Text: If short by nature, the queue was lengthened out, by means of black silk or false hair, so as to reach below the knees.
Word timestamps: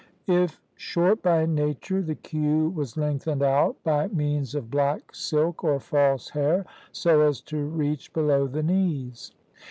If 0.25 0.59
short 0.75 1.21
by 1.21 1.45
nature, 1.45 2.01
the 2.01 2.15
queue 2.15 2.69
was 2.69 2.97
lengthened 2.97 3.43
out, 3.43 3.75
by 3.83 4.07
means 4.07 4.55
of 4.55 4.71
black 4.71 5.13
silk 5.13 5.63
or 5.63 5.79
false 5.79 6.31
hair, 6.31 6.65
so 6.91 7.21
as 7.21 7.39
to 7.41 7.63
reach 7.65 8.11
below 8.11 8.47
the 8.47 8.63
knees. 8.63 9.31